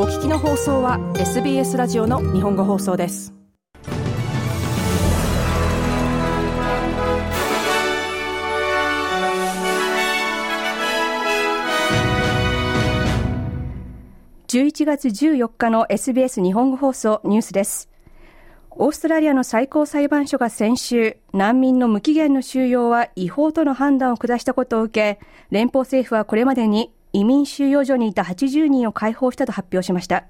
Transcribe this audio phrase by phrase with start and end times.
[0.00, 3.34] お聞きの放送は SBS ラジオの日本語放送です。
[14.46, 17.88] 11月14日の SBS 日本語放送ニュースです。
[18.70, 30.26] オーストラリアの最高裁判所が先週、難民の無期限の収容は違法との判断を下したことを受け、連邦政府はこれまでに移民収容所にいた80人を解放したと発表しました。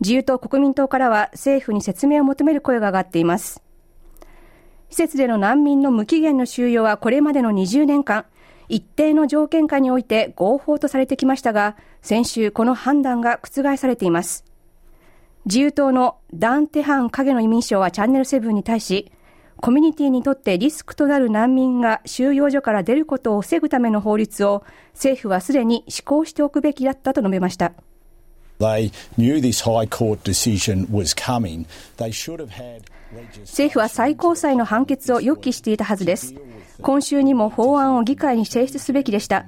[0.00, 3.62] 自由党国民党からは政府に説明を求める声が上がっています。
[4.90, 8.26] 施設での難民の無期限の収容はこれまでの20年間、
[8.68, 14.44] 一定の条件下において合法とされてきましたが、先週この判断が覆されています。
[15.46, 19.10] 自由党のダン・テハン影の移民省はチャンネル7に対し、
[19.62, 27.72] コミュニティにとってリスクとなる難民が収容所から出ることを防ぐための法律を政府はすでに施行しておくべきだったと述べました。
[33.42, 36.34] 政府は最高裁の判決を予期していたはずです。
[36.80, 39.46] 今週にも法案を議会に提出すべきでした。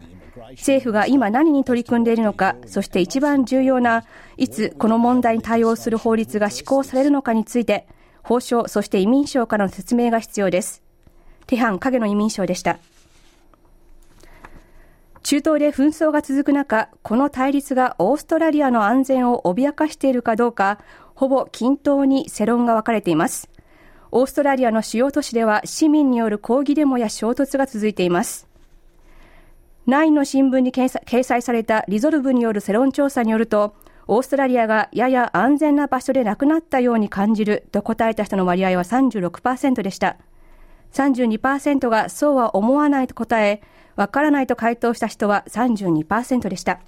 [0.50, 4.04] 政府が今何に取り組んでいるのか、そして一番重要な、
[4.36, 7.88] いつこの問題に対応する法律が施行されるのかについて、
[8.24, 10.82] 法相、そして移民省からの説明が必要です。
[11.46, 12.78] テハン影の移民省でした。
[15.22, 20.80] 中東で紛争が続く中、この対立がオーストラリアの安全を脅かしているかどうか、
[21.14, 23.48] ほぼ均等に世論が分かれています。
[24.10, 28.48] オーストラリアの主要都市では市民による抗議デモや衝突が続いています。
[29.86, 33.74] 9の新聞に掲載されたリゾルブによる世論調査によると、
[34.06, 40.16] オーストラリアがやや安全な場所でなくなったように感じると答えた人の割合は36%でした。
[40.92, 43.62] 32%がそうは思わないと答え、
[43.96, 46.80] わからないと回答した人は32%でした。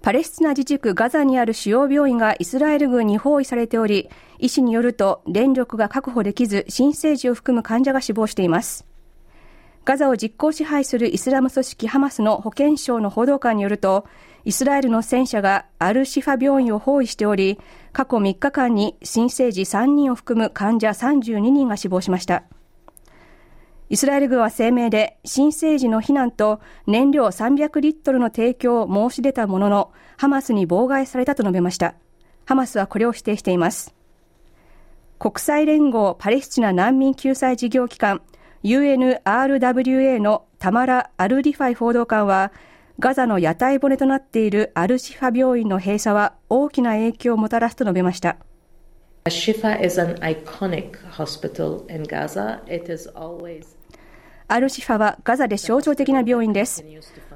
[0.00, 4.08] パレスチナ自治区ガザにある主要病院がイスラエル軍に包囲されており、
[4.38, 8.86] 医師によると電力が確保できず、新生児を含む患者が死亡しています。
[9.84, 14.06] ガザを実効支配するイスラム組織ハマスの保健省の報道官によると、
[14.44, 17.58] イスラエルの戦車がアルシファ病院を包囲しており、
[17.92, 22.44] 過去3日間に新生児3人を含む患者32人が死亡しました。
[23.90, 31.94] イスラエル軍は声明で、新生児の避難と燃料300リットルの提供を申し出たものの、ハマスに妨害されたと述べました。
[32.44, 33.94] ハマスはこれを否定しています。
[35.18, 38.22] 国際連合パレスチナ難民救済事業機関
[38.62, 42.52] UNRWA のタマラ・アルリファイ報道官は、
[43.00, 48.38] ガザの屋台骨となっているアルシファ病院の閉鎖は大きな影響をもたらすと述べました。
[54.48, 56.82] アルシファはガザで象徴的な病院です。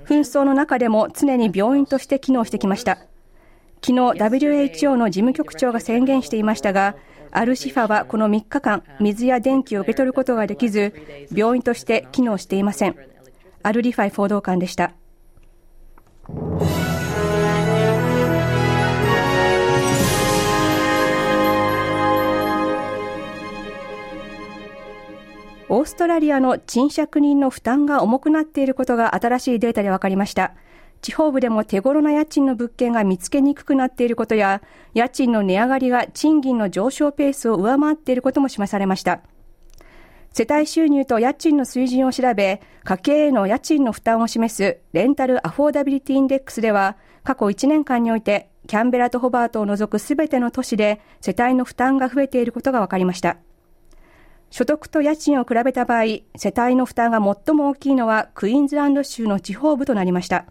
[0.05, 2.97] 紛争の中でも常に病院として機能してきました。
[3.85, 6.97] 昨日 WHO の事務局長が宣言していましたが、
[7.31, 10.93] アルシファはこの3日間、水や電気を受け取ることができず、
[11.33, 12.97] 病院として機能していません。
[13.63, 14.93] アルリファイ報道官でした。
[25.69, 30.53] オーストラリアの賃借人の負担が重くなっていることが新しいデータで分かりました。
[31.01, 34.61] 地方部でも手頃な家賃の物件が見つけにくくなっていることや、
[34.95, 39.23] 家賃の値上がりが賃金の上昇ペースを上回っていることも示されました。
[40.33, 53.37] 世帯収入と家賃の水準を調べ、家計への家賃の負担を示すレンタルアフォーダビリティインデックスでは、過去1年間において、キャンベラとホバートを除くすべての都市で世帯の負担が増えていることが分かりました。
[54.49, 56.05] 所得と家賃を比べた場合、
[56.37, 60.47] 世帯の負担が最も大きいのはクイーンズランド州の地方部となりました。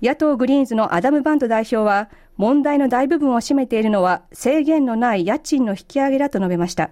[0.00, 6.90] 野党グリーンズのアダム・バント代表は、問題の大部分を占めているのは制限のない家賃の引き上げだと述べました。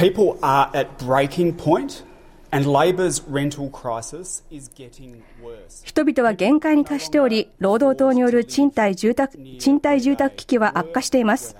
[0.00, 2.04] People are at breaking point
[5.84, 11.54] 人々は限界に達しており、労働党による賃貸住宅賃貸住宅危機は悪化しています。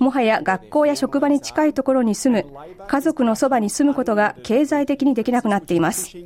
[0.00, 2.52] もはや学校や職場に近いところに住む、
[2.88, 6.16] 家族のそばに住むことが経済的にできなくなっています。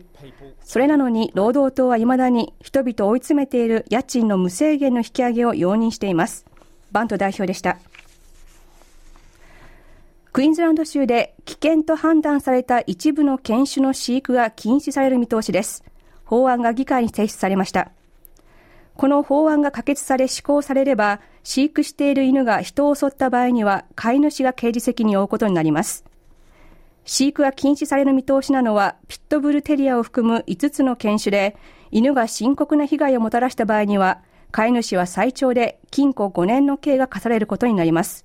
[0.63, 6.47] それなのに、労働党は未だに人々を追い詰めている家賃の無制限の引き上げを容認しています。
[6.93, 7.79] バント代表でした。
[10.39, 15.83] クイーンズランド州で危険と判断された一部の犬種の飼育が禁止される見通しです。
[16.25, 17.91] 法案が議会に提出されました。
[18.95, 26.05] この法案が可決され施行されれば、飼育している犬が人を襲った場合には、飼い主が刑事責任を負うことになります。
[27.05, 31.57] 飼育が禁止される見通しなのは、ピットブルテリアを含む5つの犬種で、
[31.91, 34.21] 犬が深刻な被害をもたらした場合には、
[34.53, 38.25] 飼い主は最長で禁錮5年の刑が課されることになります。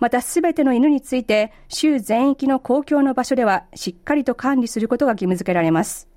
[0.00, 6.08] またすべての犬について州全域の公共の場所ではしっかりと管理することが義務付けられます。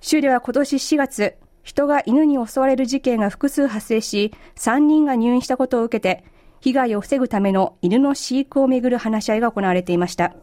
[0.00, 6.24] 州では今年4月、人が犬に襲われる事件が複数発生し、3人が入院したことを受けて、
[6.60, 10.34] 被害を防ぐための犬の飼育をめぐる話し合いが行われていました。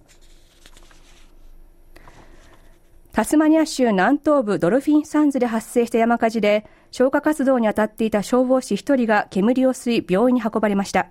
[3.13, 11.07] タスマニア州南東部ドルフィンサンズで発生した山火事で、消火活動に当たっていた消防士1人が煙を吸い病院に運ばれました。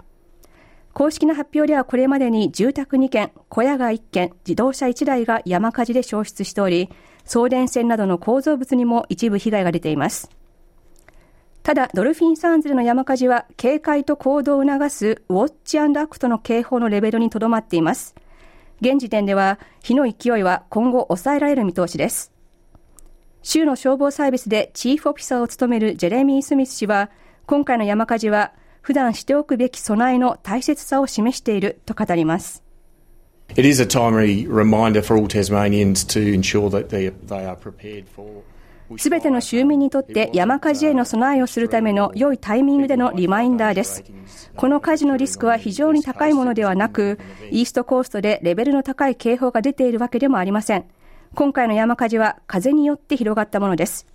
[0.96, 6.88] 公式な発表ではこれまでに住宅2軒、小屋が1軒、自動車1台が山火事で消失しており、
[7.26, 10.30] 送電線などの構造物にも一部被害が出ています。
[11.62, 18.14] ただ、ドルフィンサンズでの山火事は、警戒と行動を促すウォッチアクトの警報のレベルにとどまっています。
[18.80, 22.32] 現時点では、火の勢いは今後抑えられる見通しです。
[23.42, 27.10] 州の消防サービスでチーフオフィサーを務めるジェレミー・スミス氏は、
[27.44, 28.54] 今回の山火事は
[28.86, 32.62] 普段しておくべき備えの大切さを示していると語ります。
[33.56, 38.44] It is a timely reminder for all Tasmanians to ensure that they, they are prepared for
[38.96, 44.04] すべての州民にとって山火事への備えをするための良いタイミングでのリマインダーです。
[44.54, 47.18] この火事のリスクは非常に高いものではなく、
[47.50, 50.84] イーストコーストでレベルの高い警報が出ているわけでもありません。
[51.34, 54.06] 今回の山火事は風によって広がったものです。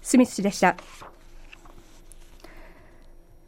[0.00, 0.76] スミス氏でした。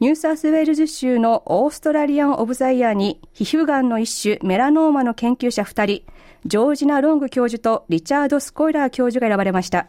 [0.03, 6.03] ニューサースウェールズ州のオーストラリアン・オブ・ザ・イヤーに皮膚がんの一種メラノーマの研究者2人、
[6.45, 9.87] ジョージナ・ロング教授とリチャード・スコイラー教授が選ばれました。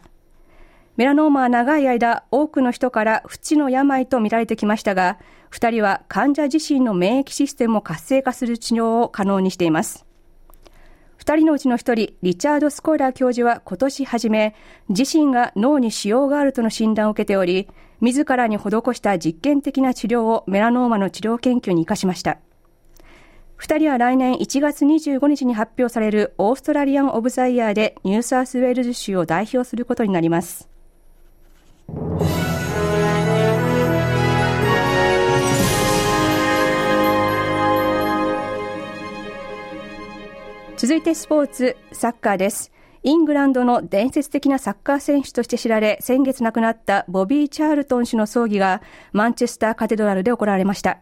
[0.95, 5.17] メラノーマは長い間多くの人から不治の病と見られてきましたが、
[5.51, 10.04] 2人は患者自身の免疫システムを活性化する治療を可能にしています。
[11.25, 14.53] 2人のうちの1人、リチャード・スコイラー教授は今年初め、
[14.89, 17.67] 自身が脳に腫瘍があるとの診断を受けており、
[17.99, 22.37] 自らに施した実験的な治療をメラノーマの治療研究に生かしました。
[23.55, 30.74] 二人は来年1月25日に発表されるオーストラリアン・オブ・ザ・イヤーでニューサースウェールズ州を代表することになります。
[40.85, 42.71] 続いてスポーツ、サッカーです。
[43.01, 50.99] イングランドの伝説的なサッカー選手として知られ、先月亡くなったボビー・チャールトン氏の葬儀がマンチェスターカテドラルで行われました。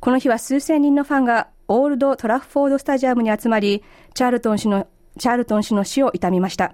[0.00, 3.84] この日は数千人のファンがオールド・トラッフォード・スタジアムに集まり、
[4.14, 4.86] チャールトン氏の、
[5.18, 6.72] チャールトン氏の死を悼みました。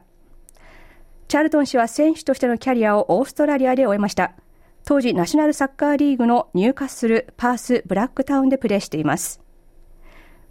[1.27, 4.31] チャールトン氏は選手としてのキャリアをオーストラリアで終えました。
[4.85, 9.44] 当時、ナショナルサッカーリーグのニューカッスル、パース、ブラックタウンでプレーしています。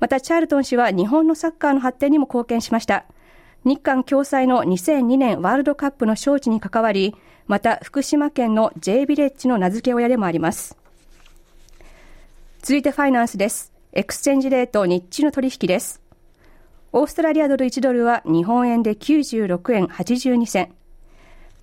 [0.03, 3.05] また、チャールトン氏は日本のサッカーの発展にも貢献しました。
[3.63, 7.15] 日韓共催の2002年ワールドカップの招致に関わり、
[7.47, 10.75] また福島県の J ビレッジの名付け親でもあります。
[12.63, 13.71] 続いてファイナンスです。
[13.94, 16.01] exchange rate 日中の取引です。
[16.91, 20.73] オーストラリアドル1ドルは日本円で96円82銭。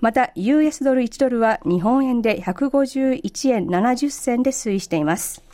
[0.00, 5.49] また、US ドル1ドルは日本円で151円70銭で推移しています。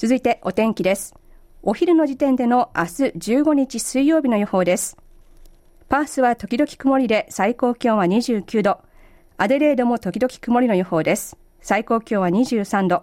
[0.00, 1.14] 続いてお天気です。
[1.62, 2.88] お昼の時点での明日
[3.18, 4.96] 15日水曜日の予報です。
[5.90, 8.80] パースは時々曇りで最高気温は29度。
[9.36, 11.36] アデレードも時々曇りの予報です。
[11.60, 13.02] 最高気温は23度。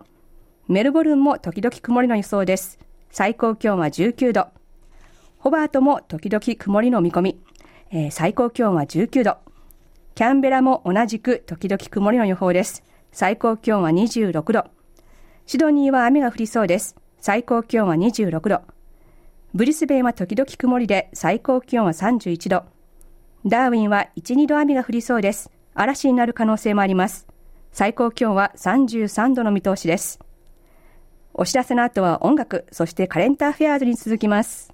[0.67, 2.79] メルボルンも時々曇りの予想です。
[3.11, 4.47] 最高気温は19度。
[5.37, 7.39] ホバートも時々曇りの見込み。
[7.91, 9.37] えー、最高気温は19度。
[10.15, 12.83] キャンベラも同じく時々曇りの予報です。
[13.11, 14.76] 最高気温は26度。
[15.47, 16.97] シドニーは雨が降りそうです。
[17.21, 18.61] 最高気温は26度。
[19.53, 22.65] ブリスベンは時々曇りで最高気温は31度。
[23.45, 25.49] ダーウィンは1、2度雨が降りそうです。
[25.73, 27.27] 嵐になる可能性もあります。
[27.71, 30.19] 最高気温は33度の見通しです。
[31.33, 34.73] お知らせの後は音楽、そしてカレンターフェアーズに続きます。